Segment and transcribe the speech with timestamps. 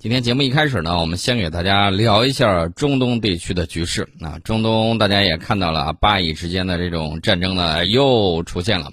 [0.00, 4.08] 今天节目一开始呢，我们先给大家聊一下中东地区的局势。
[4.20, 8.92] 啊，中东大家也看到了，巴以之间的这种战争呢又出现了。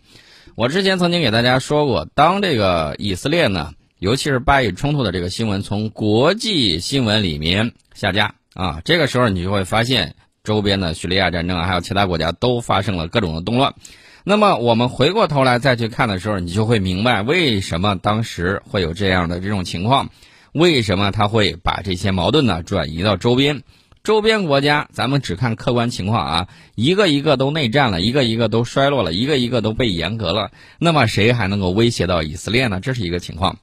[0.56, 13.76] 我之前曾经给大家说过，当这个以色列呢，尤其是巴以冲突的这个新闻从国际新闻里面下架啊，这个时候你就会发现，周边的叙利亚战争啊，还有其他国家都发生了各种的动乱。
[14.24, 20.10] 那么我们回过头来再去看的时候，你就会明白为什么当时会有这样的这种情况。
[20.56, 23.64] 为什么他会把这些矛盾呢转移到周边？
[24.06, 30.52] 周边国家，咱们只看客观情况啊，一个一个都内战了，一个一个都衰落了，一个一个都被严格了。
[30.80, 32.80] 那么谁还能够威胁到以色列呢？
[32.80, 33.58] 这是一个情况。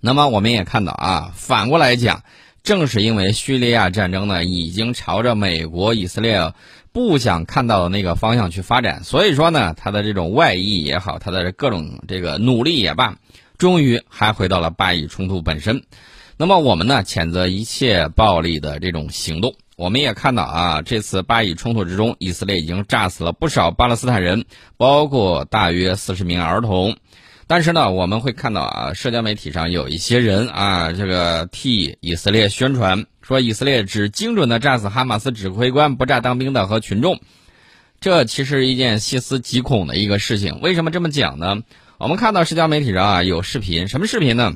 [0.00, 2.24] 那么我们也看到啊，反过来讲，
[2.64, 6.52] 正是因为叙利亚战争呢，已经朝着美国、以色列
[6.90, 13.18] 不想看到的那个方向去发展，所以说呢，他的这种外溢也好，他的各种这个努力也罢。
[13.56, 15.82] 终于还回到了巴以冲突本身，
[16.40, 19.56] 那么我们呢谴责一切暴力的这种行动。
[19.76, 24.44] 我们也看到啊，这次巴以冲突之中，以色列已经炸死了不少巴勒斯坦人，
[24.76, 26.96] 包括大约四十名儿童。
[27.48, 37.18] 但是呢，我们会看到啊，社交媒体上有一些人啊，这个替以色列宣传，说以色列只精准的炸死哈马斯指挥官，不炸当兵的和群众。
[38.00, 40.60] 这其实一件细思极恐的一个事情。
[40.60, 41.62] 为什么这么讲呢？
[41.98, 44.54] 我们看到社交媒体上啊有视频，什么视频呢？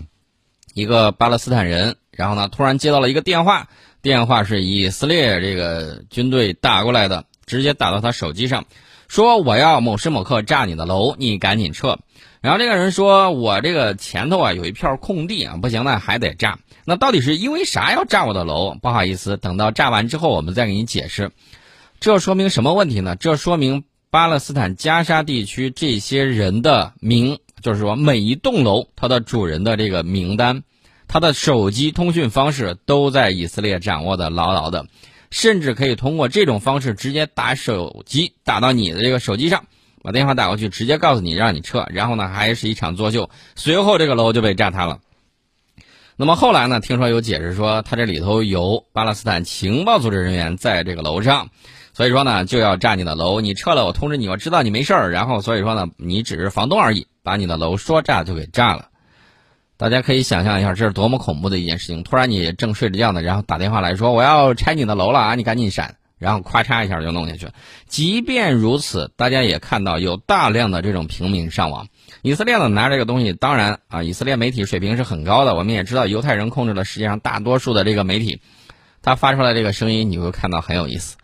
[0.75, 3.69] 一个巴勒斯坦人，然后呢突然接到了一个电话，
[4.01, 8.65] 电话是以色列这个军队打过来的，直接打到他手机上，
[9.09, 11.99] 说我要某时某刻炸你的楼，你赶紧撤。
[12.41, 16.59] 然后这个人说，我这个前头啊有一片空地啊，不行那还得炸。
[16.85, 18.75] 那到底是因为啥要炸我的楼？
[18.83, 21.31] 不好意思，等到炸完之后我们再给你解释。
[22.01, 23.17] 这说明什么问题呢？
[23.17, 23.85] 这说明。
[24.11, 30.63] 巴勒斯坦加沙地区这些人的名，就是说每一栋楼它的主人的这个名单，
[31.09, 34.87] 他的手机通讯方式都在以色列掌握的牢牢的，
[35.31, 39.65] 甚至可以通过这种方式直接打手机打到你的这个手机上，
[40.03, 45.01] 把电话打过去，直接告诉你让你撤，然后呢还是一场作秀，随后这个楼就被炸塌了。
[46.17, 51.49] 那么后来呢，听说有解释说，他这里头有巴勒斯坦情报组织人员在这个楼上。
[51.95, 55.11] 所以说呢，就要炸你的楼，你撤了，我通知你，我知道你没事儿。
[55.11, 58.89] 然后所以说呢，你只是房东而已，把你的楼说炸就给炸了。
[59.77, 62.03] 大家可以想象一下，这是多么恐怖的一件事情！
[62.03, 67.49] 突然你正睡着觉呢，然后打电话来说我要拆你的楼了啊，你赶紧闪，然后咵嚓一下就弄下去。
[67.89, 71.89] 即便如此，大家也看到有大量的这种平民上网。
[72.23, 75.57] 以色列呢拿这个东西，当然啊，以色列媒体水平是很高的。
[75.57, 78.41] 我们也知道，犹太人控制了世界上大多数的这个媒体，
[79.03, 81.17] 他发出来这个声音，你会看到很有意思。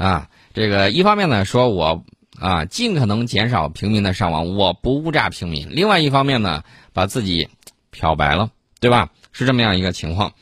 [0.00, 2.04] 啊，这个一方面呢，说我
[2.38, 7.50] 啊尽可能减少平民的伤亡，我不误炸平民；另外一方面呢，把自己
[7.90, 8.50] 漂白了，
[8.80, 9.10] 对吧？
[9.30, 10.32] 是这么样一个情况。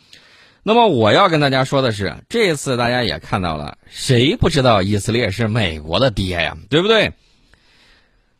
[0.63, 6.57] 那么我要跟大家说的是，这次大家也看到了，谁不知道以色列是美国的爹呀？
[6.71, 7.13] 对不对？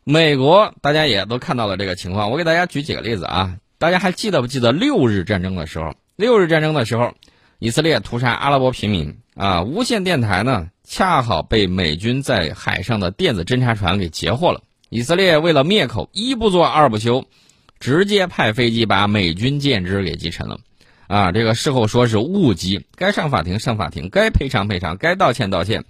[0.05, 2.31] 美国大家也都看到了这个情况。
[2.31, 5.95] 我给大家举几个例子啊，大家还记得不记得六日战争的时候？
[6.15, 7.13] 六日战争的时候，
[7.59, 10.69] 以色列屠杀阿拉伯平民啊，无线电台呢？
[10.89, 14.63] 恰好被美军在海上的电子侦察船给截获了。
[14.89, 17.25] 以色列为了灭口，一不做二不休，
[17.79, 20.59] 直接派飞机把美军舰只给击沉了。
[21.05, 25.85] 啊，这个事后说是误击，该上法庭上法庭，该赔偿赔偿，该道歉道歉。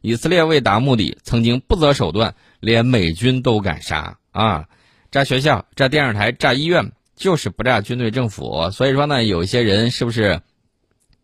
[0.00, 4.64] 以色列为达目的，曾经不择手段，连美军都敢杀啊！
[5.12, 8.72] 炸学校、炸电视台、炸医院，就是不炸军队政府。
[8.72, 10.40] 所以说呢，有一些人是不是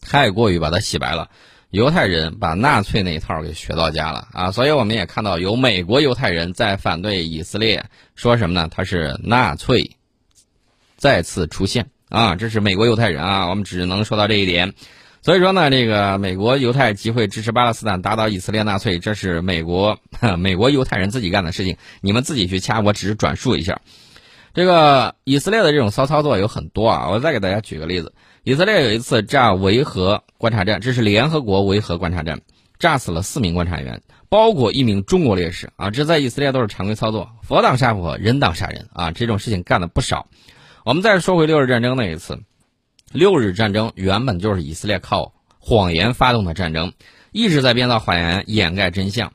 [0.00, 1.28] 太过于把它洗白了？
[1.70, 7.84] 犹太人把纳粹那一套给学到家了啊，所以我们也看到有美国犹太人在反对以色列，
[8.14, 8.68] 说什么呢？
[8.70, 9.96] 他是纳粹
[10.96, 14.72] 再次出现啊，这是美国犹太人啊，我们只能说到这一点。
[15.20, 19.98] 所以说呢，这个美国犹太集会支持巴勒斯坦打倒以色列纳粹，这是美国
[20.38, 23.82] 美国犹太人自己干的事情，你们自己去掐，我只是转述一下。
[24.54, 28.14] 这个以色列的这种骚操作有很多啊，我再给大家举个例子。
[28.42, 32.40] 以色列有一次炸维和观察站，这是联合国维和观察站，
[32.78, 35.90] 炸死了四名观察员，包括一名中国烈士啊！
[35.90, 39.10] 这在以色列都是常规操作，佛挡杀佛，人挡杀人啊！
[39.10, 40.28] 这种事情干的不少。
[40.84, 42.38] 我们再说回六日战争那一次，
[43.12, 46.92] 六日战争原本就是以色列靠谎言发动的战争，
[47.32, 49.32] 一直在编造谎言掩盖真相。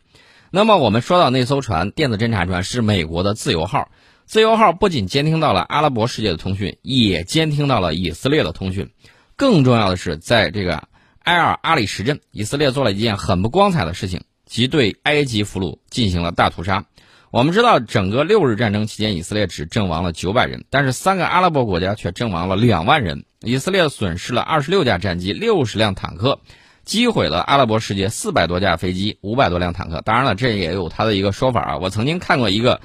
[0.52, 3.90] 那么我们说到那艘船，电子侦察船是美国的自由号。
[4.26, 8.90] 自由号不仅监听到了阿拉伯世界的通讯，也监听到了以色列的通讯。
[9.36, 10.88] 更重要的是，在这个
[11.24, 16.86] 埃尔阿里什镇，以色列做了一件很不光彩的事情，即对埃及俘虏进行了大屠杀。
[17.31, 23.25] 我们知道，整个六日战争期间，以色列只阵亡了九百人，但是三个阿拉伯国家却阵亡了两万人。
[23.40, 26.40] 以色列损失了二十六架战机、六十辆坦克，
[26.86, 30.02] 击毁了阿拉伯世界四百多架飞机、五百多辆坦克。
[30.02, 31.78] 当然了，这也有他的一个说法啊。
[31.78, 32.81] 我曾经看过一个，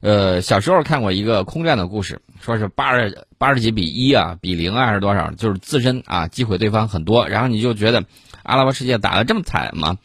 [0.00, 8.04] 呃，小时候看过一个空战的故事，说是八十八十几比一啊，比零啊还是多少，就是自身啊击毁对方很多，然后你就觉得
[8.44, 9.98] 阿拉伯世界打得这么惨吗？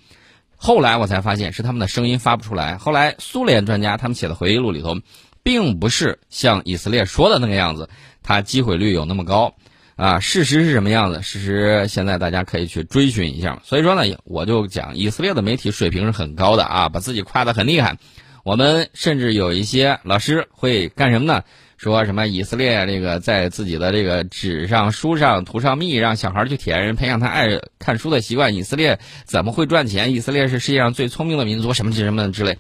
[0.56, 2.78] 后来我才发现是他们的声音发不出来。
[2.78, 4.96] 后来苏联专家他们写的回忆录里头，
[5.44, 7.90] 并不是像以色列说的那个样子，
[8.24, 9.54] 它击毁率有那么高，
[9.96, 11.22] 啊，事实是什么样子？
[11.22, 13.62] 事实现在大家可以去追寻一下。
[13.64, 17.98] 所以说呢，我就讲以色列的媒体水平是很高的啊，把自己夸得很厉害。
[18.44, 21.44] 我们甚至有一些老师会干什么呢？
[21.78, 28.56] 说什么以色列这个在自己的这个纸上、书上涂上蜜，让小孩去填，培养他爱看书的习惯。
[28.56, 30.14] 以色列怎么会赚钱？
[30.14, 32.58] 以色列是世界上最聪明的民族，什么什么之类。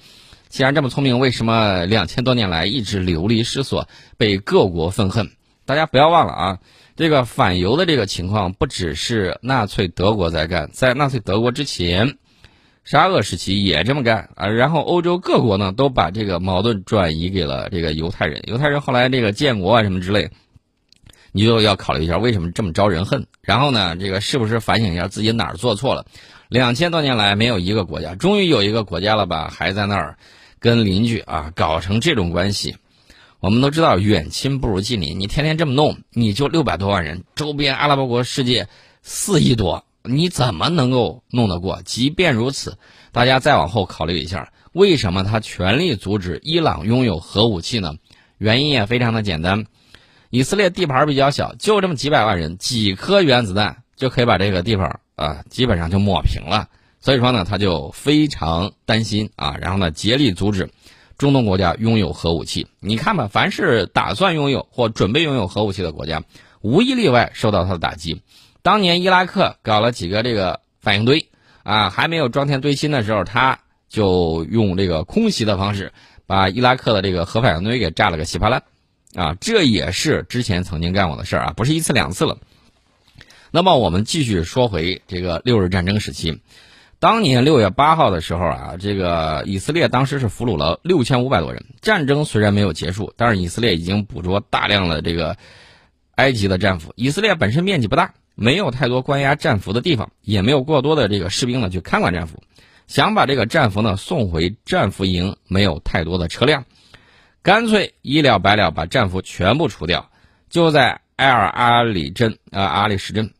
[0.47, 5.31] 既然这么聪明，为什么两千多年来一直流离失所，被各国愤恨？
[5.65, 6.59] 大家不要忘了啊，
[6.95, 12.17] 这个反犹的这个情况不只是纳粹德国在干，在纳粹德国之前。
[12.83, 20.29] 沙俄时期也这么干啊，然后欧洲各国呢都把这个矛盾转移给了这个犹太人，犹太人后来这个建国啊什么之类，
[21.31, 26.05] 你就要考虑一下为什么这么招人恨，然后呢这个是不是反省一下自己哪儿做错了？
[26.49, 30.17] 两千多年来没有一个国家，终于有一个国家了吧，还在那儿
[30.59, 32.75] 跟邻居啊搞成这种关系。
[33.39, 38.67] 我们都知道远亲不如近邻，你天天这么弄，你就六百多万人，周边阿拉伯国世界
[39.01, 39.85] 四亿多。
[40.03, 41.81] 你怎么能够弄得过？
[41.83, 42.77] 即便如此，
[43.13, 47.95] 大家再往后考虑一下，为什么他全力阻止伊朗拥有核武器呢？
[48.37, 49.65] 原因也非常的简单，
[50.29, 56.67] 以色列地盘比较小，就这么几百万人，几颗原子弹就可以把这个地方啊基本上就抹平了。
[56.99, 60.69] 所以说呢，他就非常担心啊，然后呢竭力阻止
[61.17, 62.67] 中东国家拥有核武器。
[62.81, 66.23] 你看吧，凡是打算拥有或准备拥有核武器的国家，
[66.61, 68.21] 无一例外受到他的打击。
[68.63, 71.27] 当年伊拉克搞了几个这个反应堆，
[71.63, 75.91] 啊，还没有装填堆芯的时候，他就用这个空袭的方式，
[76.25, 78.63] 把伊拉克的这个核反应堆给炸了个稀巴烂，
[79.15, 82.37] 啊，这也是之前曾经干过的事儿啊，不是一次两次了。
[83.51, 86.39] 那么我们继续说回这个六日战争时期，
[86.99, 91.65] 当年六月八号的时候啊，这个以色列当时是俘虏了六千五百多人。
[91.81, 95.35] 战争虽然没有结束，但是以色列已经捕捉大量的这个
[96.15, 96.93] 埃及的战俘。
[96.95, 98.13] 以色列本身面积不大。
[98.35, 102.41] 没有太多关押战俘的地方，也没有过多的这个士兵呢去看管战俘，
[102.87, 106.65] 想把这个战俘呢送回战俘营，没有太多的车辆，
[107.41, 110.09] 干脆一了百了把战俘全部除掉，
[110.49, 113.31] 就在埃尔阿里镇啊阿里什镇，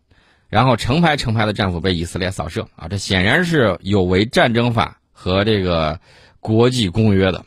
[0.47, 5.99] 然后成排成排的战俘被以色列扫射啊，这显然是有违战争法和这个
[6.39, 7.45] 国际公约的。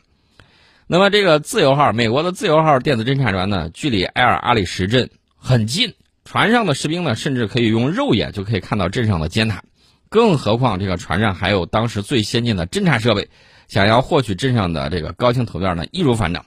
[0.85, 5.93] 那么这个自由号，美国的自由号电子侦察船呢，距离埃尔阿里什镇很近。
[6.29, 9.63] 船上的士兵呢，甚至可以用肉眼就可以看到镇上的尖塔，
[10.09, 13.29] 更何况这个船上还有当时最先进的侦察设备，
[13.69, 16.45] 想要获取镇上的这个高清图片呢，易如反掌。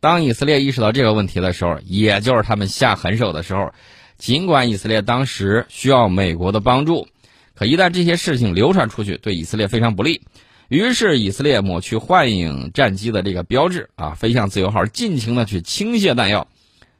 [0.00, 3.72] 当以色列意识到这个问题的时候，也就是他们下狠手的时候。
[4.18, 7.08] 尽管以色列当时需要美国的帮助，
[7.54, 10.20] 可一旦这些事情流传出去，对以色列非常不利。
[10.68, 16.46] 于是以色列抹去幻影战机的这个标志啊，飞向自由号，尽情的去倾泻弹药。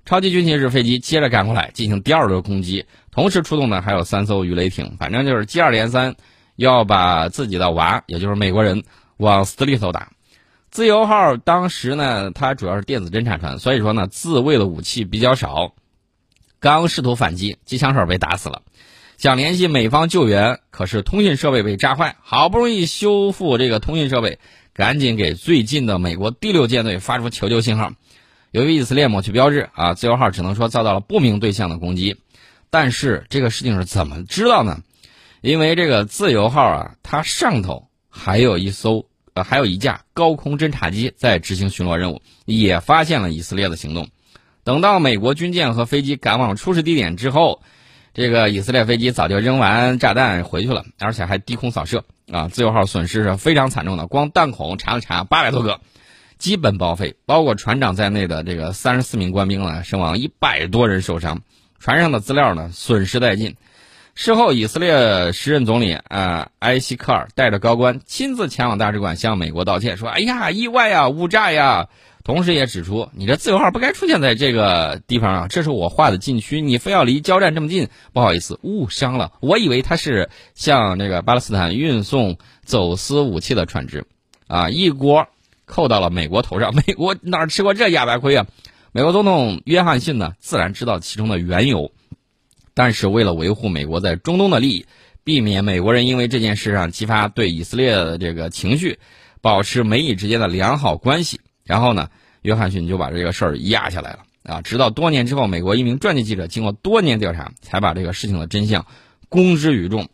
[0.05, 6.17] 超级军旗式飞机接着赶过来进行第二轮攻击，同时出动的还有三艘鱼雷艇，反正就是接二连三，
[6.57, 8.83] 要把自己的娃，也就是美国人
[9.17, 10.11] 往死里头打。
[10.71, 15.75] 自由号当时呢，它主要是电子侦察船，所以说呢，自卫的武器比较少。
[16.59, 18.63] 刚试图反击，机枪手被打死了，
[19.19, 24.39] 想联系美方救援，可是通信设备被炸坏，好不容易修复这个通信设备，
[24.73, 27.93] 赶紧给最近的美国第六舰队发出求救信号。
[28.53, 32.19] 由于以色列抹去标志啊，自由号只能说遭到了不明对象的攻击。
[32.69, 34.83] 但是这个事情是怎么知道呢？
[35.41, 44.09] 因为这个自由号啊，它上头还有一艘呃，还有一架高空侦察机在执行巡逻任务，也发现了以色列的行动。
[44.65, 47.63] 等到美国军舰和飞机赶往出事地点之后，
[48.13, 52.49] 这个以色列飞机早就扔完炸弹回去了，而且还低空扫射啊。
[52.49, 55.81] 自由号损失是非常惨重的，光弹孔查了查，八百多个。
[56.43, 61.41] 基本报废，包括船长在内的这个三十四名官兵呢身亡，一百多人受伤，
[61.79, 63.55] 船上的资料呢损失殆尽。
[64.17, 71.89] 事后，以色列时任总理啊埃希克尔带着高官亲自前往大使馆向美国道歉，说：“哎呀，意外呀，误炸呀！”
[72.25, 79.31] 同时也指出，你这自由号不该出现在这个地方啊，这是我划的禁区，你非要离交战这么近，不好意思，误伤了。
[79.39, 84.07] 我以为他是向这个巴勒斯坦运送走私武器的船只，
[84.49, 85.29] 啊，一锅。
[85.73, 86.75] 扣到了美国头上。
[86.87, 88.47] 美国哪吃过这哑巴亏啊？
[88.93, 91.93] 美国总统约翰逊呢，自然知道其中的缘由，
[92.75, 94.87] 但是为了维护美国在中东的利益，
[95.25, 98.99] 避免美国人因为这件事上激发对以色列的这个情绪，
[99.41, 102.11] 保持美以之间的良好关系，然后呢，
[102.43, 104.61] 约翰逊就把这个事儿压下来了啊。
[104.61, 108.85] 直到多年之后，美国一名传记记者经过多年调查，才把这个事情的真相
[109.31, 110.11] 公之于众。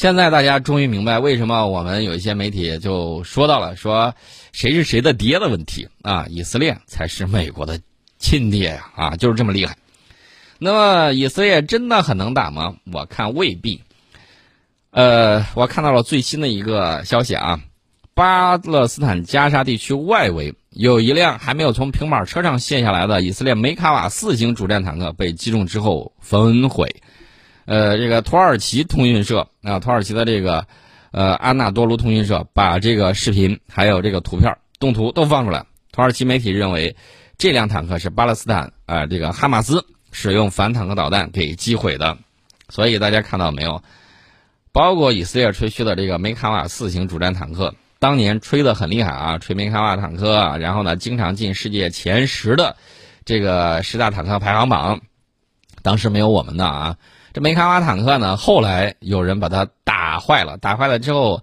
[0.00, 4.14] 现在大家终于明白为什么我们有一些媒体就说到了说
[4.50, 7.78] 谁是谁的爹的问题啊，以色列才是美国的。
[8.18, 9.76] 亲爹呀，啊，就是这么厉害。
[10.58, 12.76] 那么以色列真的很能打吗？
[12.90, 13.82] 我看未必。
[14.90, 17.60] 呃，我看到了最新的一个消息啊，
[18.14, 26.88] 巴勒斯坦加沙地区外围有一辆还没有从平板车上卸下来的以色列梅卡瓦四型主战坦克被击中之后焚毁。
[27.70, 30.66] 呃，这个土耳其通讯社啊，土耳其的这个
[31.12, 35.64] 呃安纳多卢通讯社把这个视频还有这个图片动图都放出来。
[35.92, 36.96] 土耳其媒体认为。
[37.42, 42.18] 这辆坦克是巴勒斯坦啊，这个哈马斯使用反坦克导弹给击毁的，
[42.68, 43.82] 所以大家看到没有？
[44.72, 52.76] 包括以色列吹嘘的这个梅卡瓦四型主战坦克，当年吹得很厉害啊，吹梅卡瓦坦克，然后呢，经常进世界前十的
[53.24, 55.00] 这个十大坦克排行榜，
[55.80, 56.98] 当时没有我们的啊。
[57.32, 61.42] 这梅卡瓦坦克呢，后来有人把它打坏了，打坏了之后。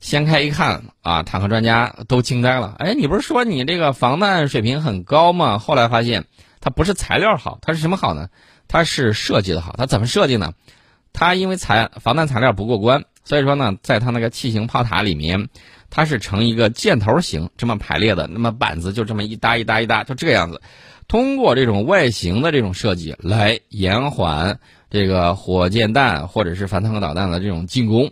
[0.00, 2.74] 掀开一看啊，坦克专家都惊呆了。
[2.78, 5.58] 哎，你不是说你这个防弹水平很高吗？
[5.58, 6.24] 后来发现
[6.58, 8.30] 它不是材料好，它是什么好呢？
[8.66, 9.74] 它是设计的好。
[9.76, 10.54] 它怎么设计呢？
[11.12, 15.50] 它因为材防弹材料不过关，所以说呢，在它那个器型炮塔里面，
[15.90, 18.26] 它是呈一个箭头形这么排列的。
[18.26, 20.62] 那么板子就这么一搭一搭一搭，就这个样子。
[21.08, 24.60] 通过这种外形的这种设计来延缓
[24.90, 28.10] 这个火箭弹或者是反坦克导弹的这种进攻。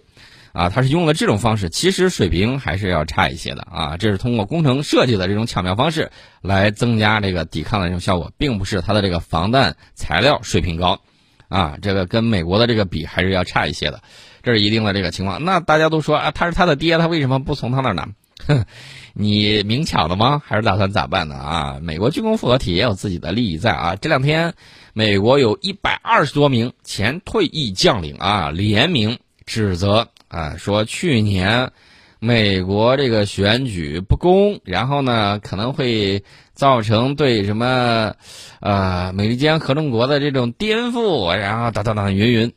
[0.54, 3.96] 啊，它是用了这种方式，其实水平还是要差一些的啊。
[3.96, 11.00] 这是通过工程设计的这种巧妙方式来增加这个抵抗的这种效果，并不是它的这个防弹材料水平高，
[11.48, 14.00] 啊，这个跟美国的这个比还是要差一些的，
[14.42, 15.44] 这是一定的这个情况。
[15.44, 18.08] 那大家都说啊，他是他的爹，他为什么不从他那儿拿？
[18.46, 18.64] 哼，
[19.14, 20.40] 你明抢的吗？
[20.44, 21.34] 还是打算咋办呢？
[21.34, 23.96] 啊，美国军工复合体也有自己的利益在啊。
[23.96, 24.54] 这两天，
[24.92, 30.08] 美国有一百二十多名前退役将领啊联名指责。
[30.28, 31.70] 啊，说去年
[32.18, 38.12] 美国这个选举不公，然后呢可能会造成对什么
[38.60, 42.52] 呃美利坚合众国的这种颠覆，然后等等等云云。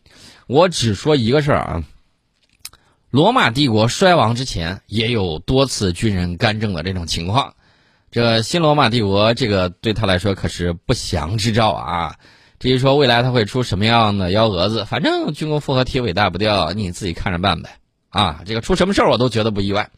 [0.48, 1.84] 我只说一个事儿啊，
[3.12, 7.54] 罗马帝国衰亡之前也有多次军人干政的这种情况，
[8.10, 12.16] 这新罗马帝国这个对他来说可是不祥之兆啊。
[12.58, 17.72] 至于说未来他会出什么样的幺蛾子，反正军工复合体伟大不掉，你自己看着办呗。
[18.10, 19.90] 啊，这个出什么事儿我都觉得不意外。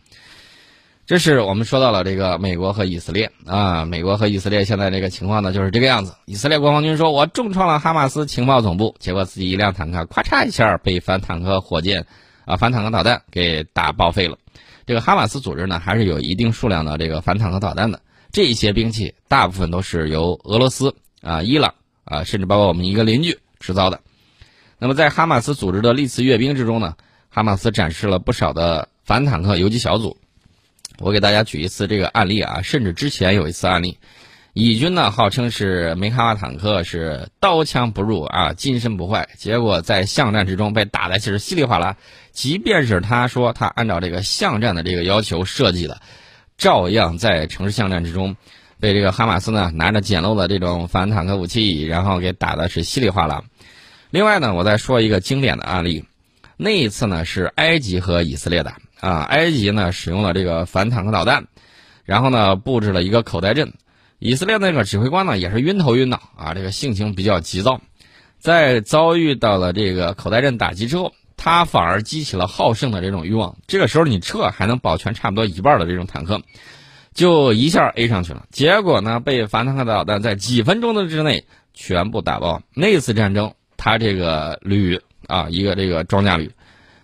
[1.05, 6.15] 这是我们说到了这个美国和以色列啊，美国和以色列现在这个情况呢就是这个样子。
[6.25, 12.08] 以色列国防军说，我重创了哈马斯情报总部，结果自己一辆坦克咔嚓一下被反坦克火箭
[12.45, 14.38] 啊反坦克导弹给打报废了。
[14.85, 21.73] 这个哈马斯组织呢还是有一定数量的这个反坦克导弹的，这些兵器大部分都是由俄罗斯啊、伊朗。
[22.05, 24.01] 啊，甚至包括我们一个邻居制造的。
[24.77, 26.97] 那么，在哈马斯组织的历次阅兵之中呢，
[27.29, 30.17] 哈马斯展示了不少的反坦克游击小组。
[31.00, 33.97] 我给大家举一次这个案例啊，甚至之前有一次案例，
[34.53, 41.98] 以军呢号称是梅卡瓦坦克是刀枪不入啊，金身不坏，结果在巷战之中被打的其实稀里哗啦。
[42.31, 46.00] 即便是他说他按照这个巷战的这个要求设计的，
[46.57, 48.36] 照样在城市巷战之中。
[48.79, 53.41] 被这个哈马斯呢拿着简陋的这种反坦克武器，然后给打的是稀里哗啦。
[54.10, 56.03] 另外呢，我再说一个经典的案例，
[56.57, 61.48] 那一次呢是埃及和以色列的啊，埃及呢使用了这个反坦克导弹，
[62.03, 63.72] 然后呢布置了一个口袋阵，
[64.20, 67.82] 以色列那个指挥官呢也是晕头晕脑啊，这个性情比较急躁，
[68.39, 73.58] 在遭遇到了这个口袋阵打击之后，他反而激起了好胜的这种欲望。
[73.67, 76.41] 这个时候你撤还能保全差不多一半的这种坦克。
[77.13, 82.63] 就一下 A 上去了，结果呢，被反坦克导弹在几分钟的之内全部打爆。
[82.74, 86.50] 那次战争，他这个旅啊，一个这个装甲旅，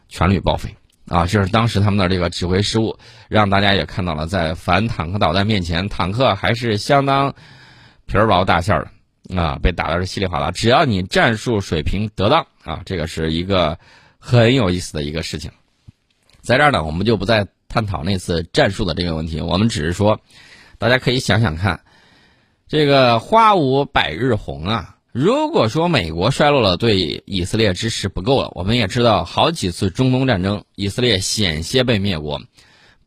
[0.07, 0.75] 全旅报废
[1.09, 2.97] 啊，这是当时他们的这个指挥失误，
[3.27, 7.33] 让大家也看到了，在反坦克导弹面前，坦克还是相当
[8.05, 8.87] 皮儿薄大馅儿
[9.25, 10.51] 的啊，被打的是稀里哗啦。
[10.51, 13.77] 只要你战术水平得当啊，这个是一个
[14.17, 15.51] 很有意思的一个事情。
[16.41, 17.45] 在这儿呢，我们就不再。
[17.71, 20.19] 探讨那次战术的这个问题，我们只是说，
[20.79, 21.81] 大家可以想想看，
[22.67, 24.95] 这个花无百日红啊。
[25.11, 32.39] 如果说美国衰落了，对以色列支持不够了，我们也知道好几次中东战争，以色列险些被灭国，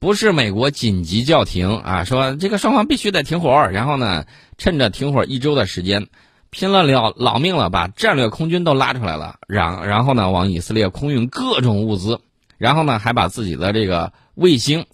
[0.00, 4.24] 不是美国紧急叫停啊，说这个双方必须得停火，然后呢，
[4.58, 6.08] 趁着停火一周的时间，
[6.50, 12.18] 拼了了老命了，把战略空军都拉出来了，然然后呢，往以色列空运各种物资，
[12.58, 14.86] 然后呢，还把自己的这个卫星，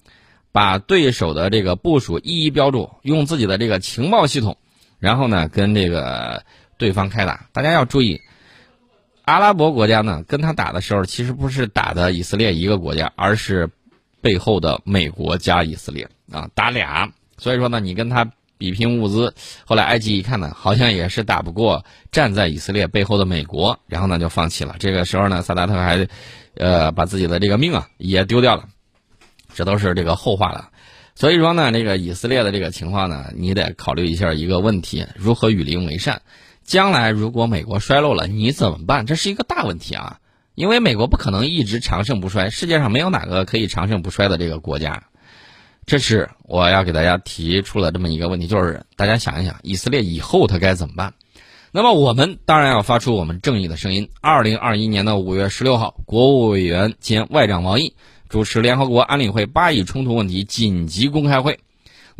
[0.52, 4.58] 把对手的这个部署一一标注，用自己的这个情报系统，
[4.98, 6.44] 然后呢，跟这个
[6.78, 7.48] 对方开打。
[7.52, 8.22] 大家要注意。
[9.24, 13.68] 阿拉伯国家呢，跟他打的时候，其实不是打的以色列一个国家，而是
[14.22, 17.12] 背后的美国加以色列啊，打俩。
[17.36, 19.34] 所以说呢，你跟他比拼物资，
[19.66, 24.76] 后来埃及一看呢，好像也是打不过站在以色列背后的美国，然后呢就放弃了。
[24.78, 26.08] 这个时候呢，萨达特还
[26.54, 28.66] 呃把自己的这个命啊也丢掉了，
[29.54, 30.70] 这都是这个后话了。
[31.14, 36.22] 所以说呢，这个以色列的这个情况呢，你得考虑一下一个问题：如何与邻为善。
[36.68, 39.06] 将来如果美国衰落了，你怎么办？
[39.06, 40.18] 这是一个大问题啊！
[40.54, 45.04] 因为美国不可能一直长盛不衰，世界上没有哪个可以长盛不衰的这个国家。
[45.86, 51.14] 这是我要给大家提出了这么一个问题，就是大家想一想，以色列以后他该怎么办？
[51.72, 54.10] 那么我们当然要发出我们正义的声音。
[54.20, 57.94] 二零二一年的五月十六号，国务委员兼外长王毅
[58.28, 61.60] 主持联合国安理会巴以冲突问题紧急公开会。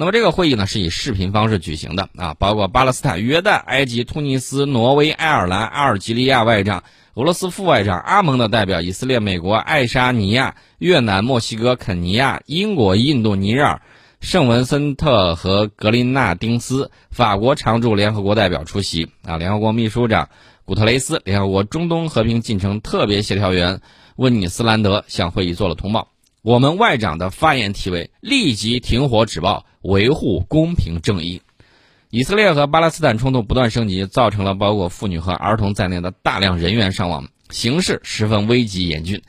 [0.01, 13.83] 那么这个会议呢是以视频方式举行的啊，包括巴勒斯坦、约旦、埃及、突尼斯、挪威、爱尔兰、阿尔及利亚外长、俄罗斯副外长、阿盟的代表、以色列、美国、爱沙尼亚、越南、墨西哥、肯尼亚、英国、印度尼日尔、
[14.21, 20.29] 圣文森特和格林纳丁斯、法国常驻联合国代表出席啊，联合国秘书长
[20.65, 23.81] 古特雷斯、联合国中东和平进程特别协调员
[24.15, 26.07] 温尼斯兰德向会议做了通报。
[26.43, 29.65] 我们外长的发言题为“立即停火止暴”。
[29.81, 31.41] 维护公平正义，
[32.11, 39.23] 以色列和巴勒斯坦冲突不断升级，造成了包括妇女和儿童在内的大量人员伤亡，形势十分危急严峻。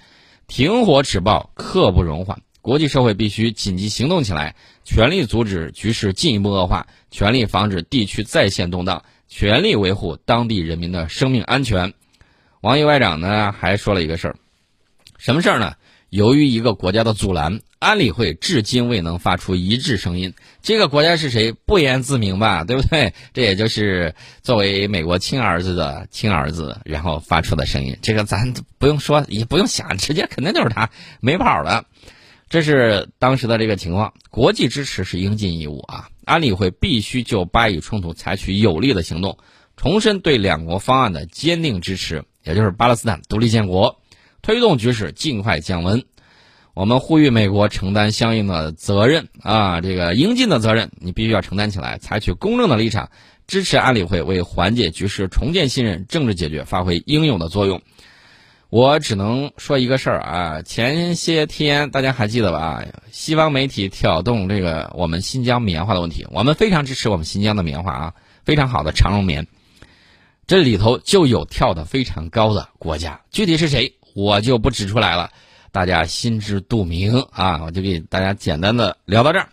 [0.47, 11.93] 停火止暴刻不容缓，国际社会必须紧急行动起来，全力阻止局势进一步恶化，全力防止地区再现动荡，全力维护当地人民的生命安全。
[12.59, 14.35] 王毅外长呢还说了一个事儿，
[15.19, 15.75] 什么事儿呢？
[16.09, 20.33] 由于一个国家的阻拦，安理会至今未能发出一致声音。
[20.61, 21.51] 这个国家是谁？
[21.51, 23.13] 不言自明吧，对不对？
[23.33, 27.97] 这也就是作为美国亲儿子的亲儿子，然后发出的声音。
[28.01, 31.85] 这个咱不用说，也不用想，直接肯定就是他没跑了。
[32.49, 34.13] 这是当时的这个情况。
[34.31, 36.09] 国际支持是应尽义务啊！
[36.25, 39.37] 安理会必须就巴以冲突采取有力的行动，
[39.77, 43.98] 重申对两国方案的坚定支持，也就是巴勒斯坦独立建国。
[44.41, 46.03] 推动局势尽快降温，
[46.73, 53.09] 我们呼吁美国承担相应的责任啊，这个应尽的责任，你必须要承担起来，采取公正的立场，
[53.47, 57.81] 支持安理会为缓解局势、重建信任、政治解决发挥应有的作用。
[58.69, 62.85] 我只能说一个事儿啊，前些天大家还记得吧？
[63.11, 68.13] 西方媒体挑动这个我们新疆棉花的问题，我们非常支持我们新疆的棉花啊，
[68.45, 69.47] 非常好的长绒棉，
[70.45, 73.95] 这里头就有跳得非常高的国家，具体是谁？
[74.13, 75.31] 我就不指出来了，
[75.71, 77.63] 大家心知肚明啊！
[77.63, 79.49] 我就给大家简单的聊到这儿。